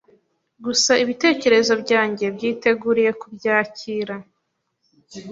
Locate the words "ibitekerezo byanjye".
1.03-2.25